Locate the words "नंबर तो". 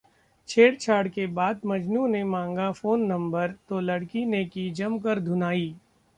3.05-3.79